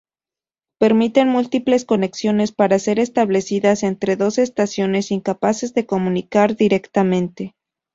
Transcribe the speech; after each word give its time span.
Permiten 0.79 1.27
múltiples 1.27 1.85
conexiones 1.85 2.51
para 2.53 2.79
ser 2.79 2.97
establecidas 2.97 3.83
entre 3.83 4.15
dos 4.15 4.39
estaciones 4.39 5.11
incapaces 5.11 5.75
de 5.75 5.85
comunicar 5.85 6.55
directamente. 6.55 7.53